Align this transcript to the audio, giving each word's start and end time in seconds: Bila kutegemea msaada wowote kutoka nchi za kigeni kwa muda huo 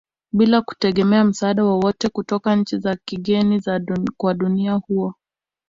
Bila 0.33 0.61
kutegemea 0.61 1.23
msaada 1.23 1.63
wowote 1.65 2.09
kutoka 2.09 2.55
nchi 2.55 2.77
za 2.77 2.95
kigeni 3.05 3.61
kwa 4.17 4.33
muda 4.35 4.73
huo 4.73 5.13